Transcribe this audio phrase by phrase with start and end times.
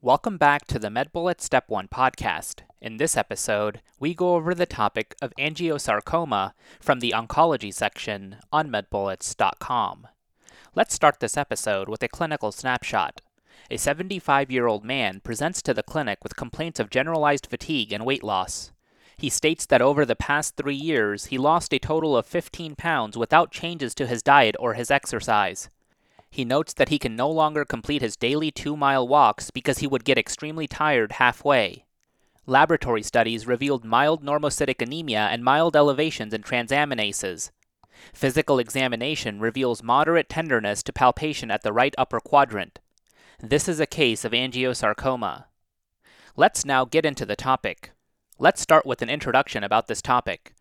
[0.00, 2.60] Welcome back to the MedBullet Step 1 podcast.
[2.80, 8.70] In this episode, we go over the topic of angiosarcoma from the oncology section on
[8.70, 10.06] medbullets.com.
[10.76, 13.22] Let's start this episode with a clinical snapshot.
[13.72, 18.06] A 75 year old man presents to the clinic with complaints of generalized fatigue and
[18.06, 18.70] weight loss.
[19.16, 23.18] He states that over the past three years, he lost a total of 15 pounds
[23.18, 25.68] without changes to his diet or his exercise.
[26.30, 29.86] He notes that he can no longer complete his daily two mile walks because he
[29.86, 31.84] would get extremely tired halfway.
[32.46, 37.50] Laboratory studies revealed mild normocytic anemia and mild elevations in transaminases.
[38.14, 42.78] Physical examination reveals moderate tenderness to palpation at the right upper quadrant.
[43.40, 45.44] This is a case of angiosarcoma.
[46.36, 47.92] Let's now get into the topic.
[48.38, 50.54] Let's start with an introduction about this topic.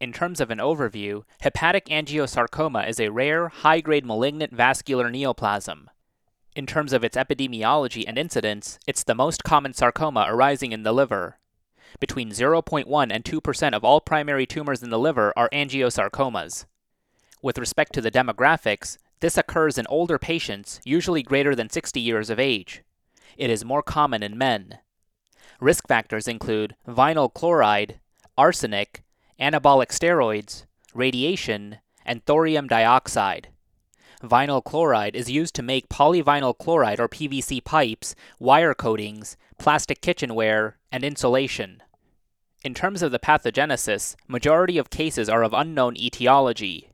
[0.00, 5.88] In terms of an overview, hepatic angiosarcoma is a rare, high grade malignant vascular neoplasm.
[6.56, 10.92] In terms of its epidemiology and incidence, it's the most common sarcoma arising in the
[10.92, 11.38] liver.
[12.00, 16.66] Between 0.1 and 2% of all primary tumors in the liver are angiosarcomas.
[17.40, 22.30] With respect to the demographics, this occurs in older patients, usually greater than 60 years
[22.30, 22.82] of age.
[23.36, 24.78] It is more common in men.
[25.60, 28.00] Risk factors include vinyl chloride,
[28.36, 29.03] arsenic,
[29.40, 33.48] anabolic steroids, radiation, and thorium dioxide.
[34.22, 40.78] Vinyl chloride is used to make polyvinyl chloride or PVC pipes, wire coatings, plastic kitchenware,
[40.90, 41.82] and insulation.
[42.64, 46.90] In terms of the pathogenesis, majority of cases are of unknown etiology.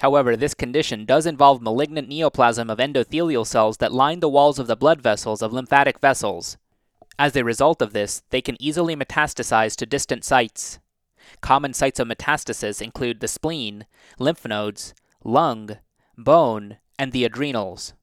[0.00, 4.66] However, this condition does involve malignant neoplasm of endothelial cells that line the walls of
[4.66, 6.56] the blood vessels of lymphatic vessels.
[7.18, 10.80] As a result of this, they can easily metastasize to distant sites.
[11.40, 13.86] Common sites of metastasis include the spleen,
[14.18, 15.78] lymph nodes, lung,
[16.16, 17.94] bone, and the adrenals.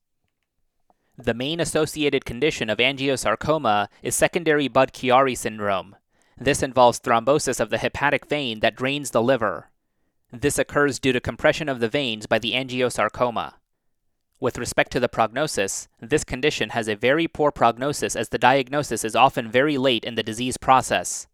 [1.17, 5.95] The main associated condition of angiosarcoma is secondary Budd-Chiari syndrome.
[6.37, 9.69] This involves thrombosis of the hepatic vein that drains the liver.
[10.31, 13.55] This occurs due to compression of the veins by the angiosarcoma.
[14.39, 19.03] With respect to the prognosis, this condition has a very poor prognosis as the diagnosis
[19.03, 21.27] is often very late in the disease process.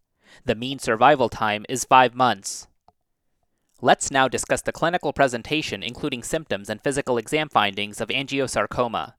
[0.44, 2.66] The mean survival time is 5 months.
[3.82, 9.14] Let's now discuss the clinical presentation, including symptoms and physical exam findings of angiosarcoma.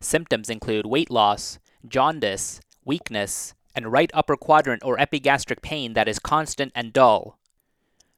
[0.00, 6.18] Symptoms include weight loss, jaundice, weakness, and right upper quadrant or epigastric pain that is
[6.18, 7.38] constant and dull.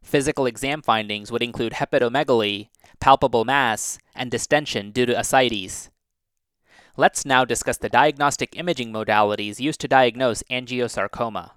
[0.02, 5.90] Physical exam findings would include hepatomegaly, palpable mass, and distension due to ascites.
[6.96, 11.52] Let's now discuss the diagnostic imaging modalities used to diagnose angiosarcoma.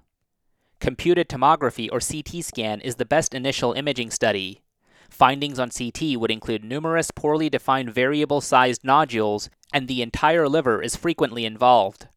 [0.80, 4.62] Computed tomography or CT scan is the best initial imaging study.
[5.08, 10.82] Findings on CT would include numerous poorly defined variable sized nodules, and the entire liver
[10.82, 12.08] is frequently involved.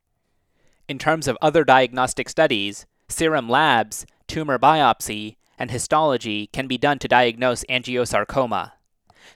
[0.88, 7.00] In terms of other diagnostic studies, serum labs, tumor biopsy, and histology can be done
[7.00, 8.72] to diagnose angiosarcoma.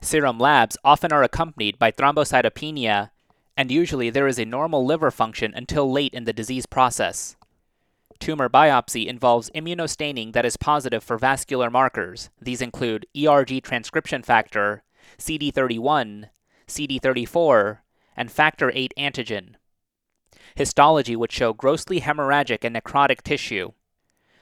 [0.02, 3.12] Serum labs often are accompanied by thrombocytopenia,
[3.56, 7.36] and usually there is a normal liver function until late in the disease process.
[8.24, 12.30] Tumor biopsy involves immunostaining that is positive for vascular markers.
[12.42, 14.84] These include ERG transcription factor,
[15.18, 16.30] CD31,
[16.66, 17.80] CD34,
[18.16, 19.56] and factor VIII antigen.
[20.56, 23.74] Histology would show grossly hemorrhagic and necrotic tissue.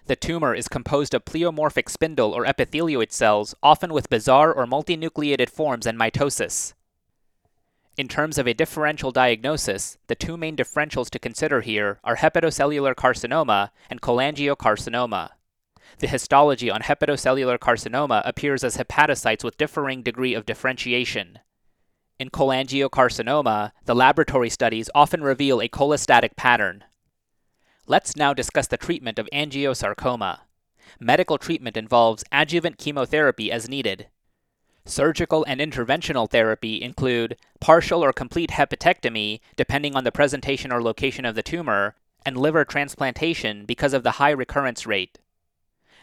[0.05, 5.49] The tumor is composed of pleomorphic spindle or epithelioid cells, often with bizarre or multinucleated
[5.49, 6.75] forms and mitosis.
[8.01, 12.95] In terms of a differential diagnosis, the two main differentials to consider here are hepatocellular
[12.95, 15.29] carcinoma and cholangiocarcinoma.
[15.99, 21.37] The histology on hepatocellular carcinoma appears as hepatocytes with differing degree of differentiation.
[22.17, 26.85] In cholangiocarcinoma, the laboratory studies often reveal a cholestatic pattern.
[27.85, 30.39] Let's now discuss the treatment of angiosarcoma.
[30.99, 34.07] Medical treatment involves adjuvant chemotherapy as needed.
[34.85, 41.23] Surgical and interventional therapy include partial or complete hepatectomy, depending on the presentation or location
[41.23, 45.19] of the tumor, and liver transplantation because of the high recurrence rate.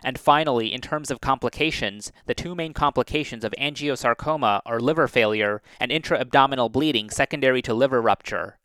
[0.04, 5.60] And finally, in terms of complications, the two main complications of angiosarcoma are liver failure
[5.80, 8.57] and intra-abdominal bleeding secondary to liver rupture.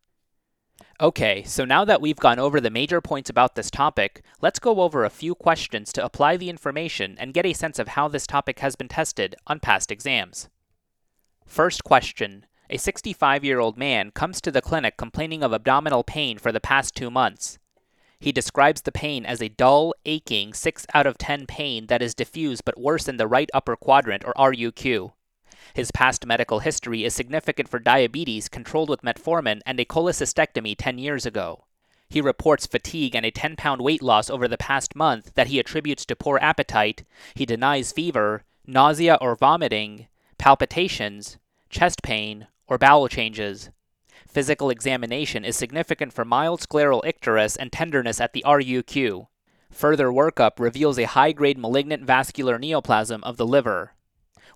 [1.01, 4.81] Okay, so now that we've gone over the major points about this topic, let's go
[4.81, 8.27] over a few questions to apply the information and get a sense of how this
[8.27, 10.49] topic has been tested on past exams.
[11.47, 16.37] First question A 65 year old man comes to the clinic complaining of abdominal pain
[16.37, 17.57] for the past two months.
[18.19, 22.13] He describes the pain as a dull, aching 6 out of 10 pain that is
[22.13, 25.11] diffuse but worse in the right upper quadrant or RUQ.
[25.73, 30.97] His past medical history is significant for diabetes controlled with metformin and a cholecystectomy 10
[30.97, 31.65] years ago.
[32.09, 35.59] He reports fatigue and a 10 pound weight loss over the past month that he
[35.59, 37.03] attributes to poor appetite.
[37.33, 40.07] He denies fever, nausea or vomiting,
[40.37, 41.37] palpitations,
[41.69, 43.71] chest pain, or bowel changes.
[44.27, 49.27] Physical examination is significant for mild scleral icterus and tenderness at the RUQ.
[49.71, 53.93] Further workup reveals a high grade malignant vascular neoplasm of the liver.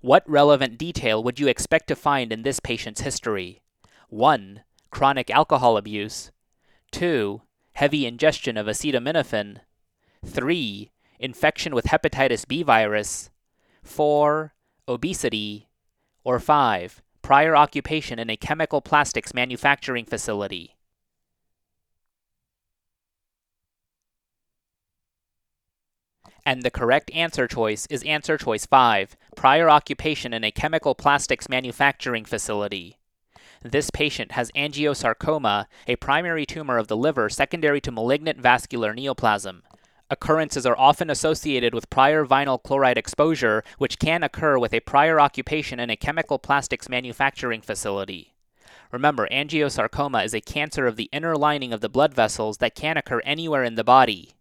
[0.01, 3.61] What relevant detail would you expect to find in this patient's history?
[4.09, 4.61] 1.
[4.91, 6.31] Chronic alcohol abuse.
[6.91, 7.41] 2.
[7.73, 9.57] Heavy ingestion of acetaminophen.
[10.25, 10.91] 3.
[11.19, 13.31] Infection with hepatitis B virus.
[13.83, 14.53] 4.
[14.87, 15.67] Obesity.
[16.23, 17.01] Or 5.
[17.23, 20.76] Prior occupation in a chemical plastics manufacturing facility.
[26.47, 31.49] And the correct answer choice is answer choice 5 prior occupation in a chemical plastics
[31.49, 32.95] manufacturing facility.
[33.63, 39.63] This patient has angiosarcoma, a primary tumor of the liver secondary to malignant vascular neoplasm.
[40.09, 45.19] Occurrences are often associated with prior vinyl chloride exposure, which can occur with a prior
[45.19, 48.35] occupation in a chemical plastics manufacturing facility.
[48.93, 52.95] Remember, angiosarcoma is a cancer of the inner lining of the blood vessels that can
[52.95, 54.36] occur anywhere in the body.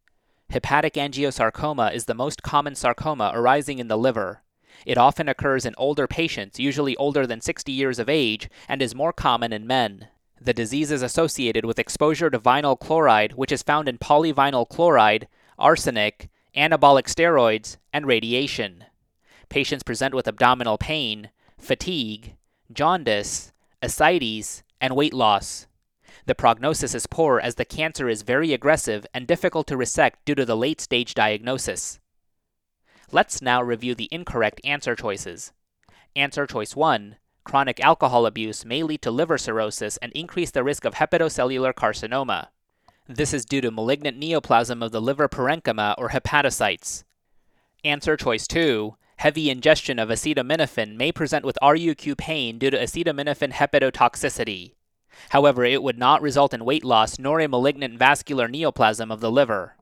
[0.51, 4.43] Hepatic angiosarcoma is the most common sarcoma arising in the liver.
[4.85, 8.95] It often occurs in older patients, usually older than 60 years of age, and is
[8.95, 10.09] more common in men.
[10.41, 15.29] The disease is associated with exposure to vinyl chloride, which is found in polyvinyl chloride,
[15.59, 18.85] arsenic, anabolic steroids, and radiation.
[19.49, 22.35] Patients present with abdominal pain, fatigue,
[22.73, 23.53] jaundice,
[23.83, 25.67] ascites, and weight loss.
[26.26, 30.34] The prognosis is poor as the cancer is very aggressive and difficult to resect due
[30.34, 32.00] to the late stage diagnosis.
[33.12, 35.52] Let's now review the incorrect answer choices.
[36.17, 40.84] Answer choice 1 Chronic alcohol abuse may lead to liver cirrhosis and increase the risk
[40.84, 42.49] of hepatocellular carcinoma.
[43.08, 47.05] This is due to malignant neoplasm of the liver parenchyma or hepatocytes.
[47.84, 53.52] Answer choice 2 Heavy ingestion of acetaminophen may present with RUQ pain due to acetaminophen
[53.52, 54.75] hepatotoxicity.
[55.31, 59.31] However, it would not result in weight loss nor a malignant vascular neoplasm of the
[59.31, 59.77] liver.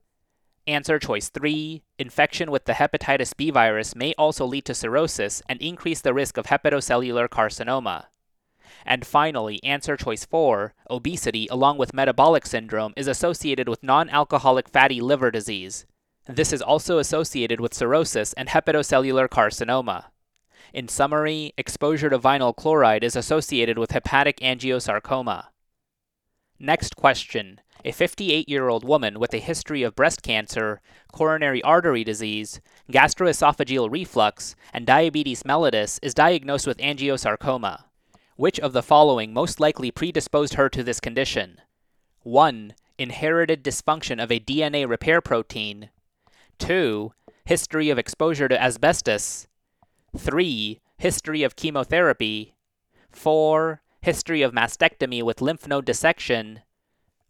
[0.67, 5.61] Answer choice 3 Infection with the hepatitis B virus may also lead to cirrhosis and
[5.61, 8.05] increase the risk of hepatocellular carcinoma.
[8.83, 14.69] And finally, answer choice 4 Obesity, along with metabolic syndrome, is associated with non alcoholic
[14.69, 15.85] fatty liver disease.
[16.27, 20.05] This is also associated with cirrhosis and hepatocellular carcinoma.
[20.73, 25.45] In summary, exposure to vinyl chloride is associated with hepatic angiosarcoma.
[26.59, 27.61] Next question.
[27.83, 30.81] A 58 year old woman with a history of breast cancer,
[31.11, 32.59] coronary artery disease,
[32.91, 37.83] gastroesophageal reflux, and diabetes mellitus is diagnosed with angiosarcoma.
[38.37, 41.61] Which of the following most likely predisposed her to this condition?
[42.23, 42.73] 1.
[42.97, 45.89] Inherited dysfunction of a DNA repair protein.
[46.57, 47.13] 2.
[47.45, 49.47] History of exposure to asbestos.
[50.17, 50.81] 3.
[50.97, 52.55] History of chemotherapy.
[53.11, 53.81] 4.
[54.01, 56.61] History of mastectomy with lymph node dissection.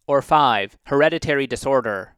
[0.08, 0.78] Or 5.
[0.86, 2.16] Hereditary disorder.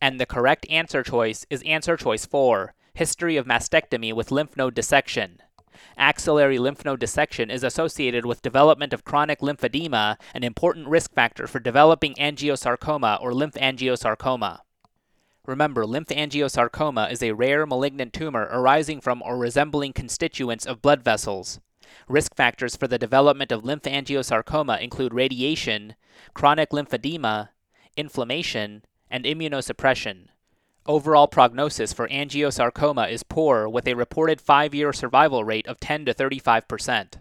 [0.00, 4.74] And the correct answer choice is answer choice 4 History of mastectomy with lymph node
[4.74, 5.38] dissection.
[5.96, 11.46] Axillary lymph node dissection is associated with development of chronic lymphedema, an important risk factor
[11.46, 14.58] for developing angiosarcoma or lymphangiosarcoma.
[15.46, 21.58] Remember, lymphangiosarcoma is a rare malignant tumor arising from or resembling constituents of blood vessels.
[22.08, 25.96] Risk factors for the development of lymphangiosarcoma include radiation,
[26.32, 27.48] chronic lymphedema,
[27.96, 30.28] inflammation, and immunosuppression.
[30.86, 36.14] Overall prognosis for angiosarcoma is poor with a reported 5-year survival rate of 10 to
[36.14, 37.14] 35%.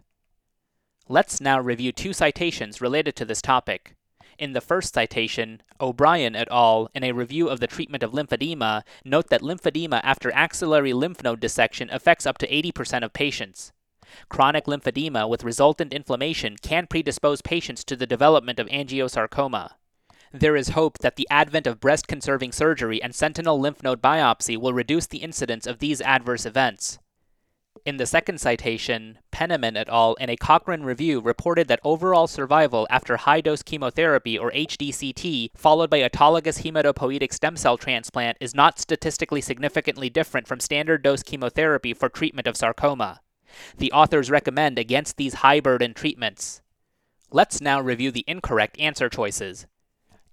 [1.09, 3.95] Let's now review two citations related to this topic.
[4.41, 8.81] In the first citation, O'Brien et al., in a review of the treatment of lymphedema,
[9.05, 13.71] note that lymphedema after axillary lymph node dissection affects up to 80% of patients.
[14.29, 19.73] Chronic lymphedema with resultant inflammation can predispose patients to the development of angiosarcoma.
[20.33, 24.57] There is hope that the advent of breast conserving surgery and sentinel lymph node biopsy
[24.57, 26.97] will reduce the incidence of these adverse events.
[27.83, 30.13] In the second citation, Penniman et al.
[30.15, 35.89] in a Cochrane review reported that overall survival after high dose chemotherapy or HDCT followed
[35.89, 41.91] by autologous hematopoietic stem cell transplant is not statistically significantly different from standard dose chemotherapy
[41.91, 43.19] for treatment of sarcoma.
[43.77, 46.61] The authors recommend against these high burden treatments.
[47.31, 49.65] Let's now review the incorrect answer choices.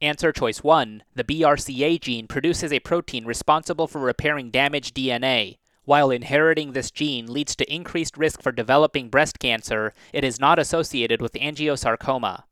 [0.02, 5.57] Answer choice 1 The BRCA gene produces a protein responsible for repairing damaged DNA.
[5.88, 10.59] While inheriting this gene leads to increased risk for developing breast cancer, it is not
[10.59, 12.42] associated with angiosarcoma.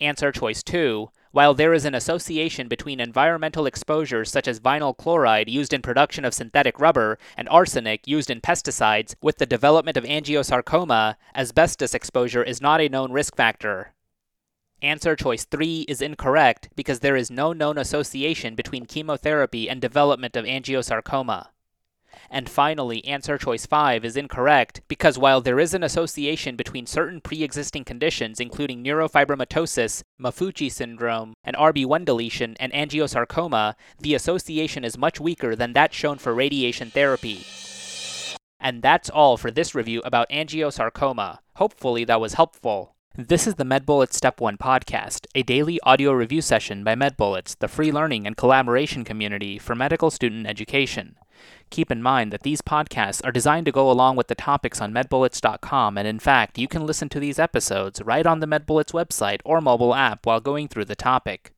[0.00, 5.50] Answer choice 2 while there is an association between environmental exposures such as vinyl chloride
[5.50, 10.04] used in production of synthetic rubber and arsenic used in pesticides with the development of
[10.04, 13.92] angiosarcoma, asbestos exposure is not a known risk factor.
[14.80, 20.34] Answer choice 3 is incorrect because there is no known association between chemotherapy and development
[20.34, 21.48] of angiosarcoma.
[22.34, 27.20] And finally, answer choice 5 is incorrect because while there is an association between certain
[27.20, 34.98] pre existing conditions, including neurofibromatosis, Maffucci syndrome, and RB1 deletion, and angiosarcoma, the association is
[34.98, 37.46] much weaker than that shown for radiation therapy.
[38.58, 41.38] And that's all for this review about angiosarcoma.
[41.54, 42.93] Hopefully, that was helpful.
[43.16, 47.68] This is the MedBullets Step 1 podcast, a daily audio review session by MedBullets, the
[47.68, 51.14] free learning and collaboration community for medical student education.
[51.70, 54.92] Keep in mind that these podcasts are designed to go along with the topics on
[54.92, 59.40] medbullets.com, and in fact, you can listen to these episodes right on the MedBullets website
[59.44, 61.52] or mobile app while going through the topic.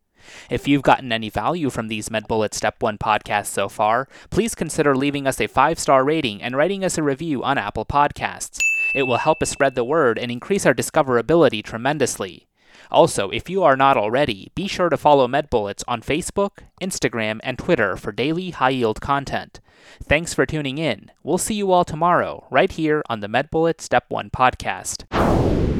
[0.50, 4.94] If you've gotten any value from these MedBullets Step 1 podcasts so far, please consider
[4.94, 8.65] leaving us a five star rating and writing us a review on Apple Podcasts.
[8.96, 12.48] It will help us spread the word and increase our discoverability tremendously.
[12.90, 17.58] Also, if you are not already, be sure to follow MedBullets on Facebook, Instagram, and
[17.58, 19.60] Twitter for daily high yield content.
[20.02, 21.10] Thanks for tuning in.
[21.22, 25.75] We'll see you all tomorrow, right here on the MedBullets Step 1 podcast.